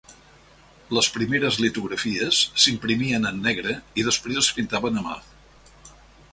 [0.97, 5.19] Les primeres litografies s'imprimien en negre i després es pintaven a mà.